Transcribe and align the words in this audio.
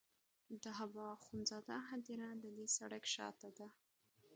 د 0.61 0.63
حبو 0.77 1.01
اخند 1.15 1.43
زاده 1.49 1.77
هدیره 1.89 2.29
د 2.43 2.45
دې 2.57 2.67
سړک 2.77 3.03
شاته 3.15 3.49
ده. 3.57 3.67